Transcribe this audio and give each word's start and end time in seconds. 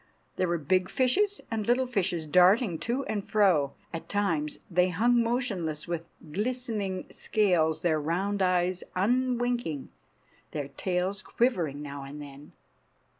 There 0.35 0.47
were 0.47 0.57
big 0.57 0.89
fishes 0.89 1.41
and 1.51 1.67
little 1.67 1.85
fishes 1.85 2.25
darting 2.25 2.79
to 2.79 3.05
and 3.05 3.23
fro. 3.23 3.73
At 3.93 4.09
times 4.09 4.57
they 4.67 4.89
hung 4.89 5.21
motionless, 5.21 5.87
with 5.87 6.07
glistening 6.31 7.05
scales, 7.11 7.83
their 7.83 8.01
round 8.01 8.41
eyes 8.41 8.83
unwinking, 8.95 9.89
their 10.53 10.69
tails 10.69 11.21
quivering 11.21 11.83
now 11.83 12.01
and 12.03 12.19
then. 12.19 12.53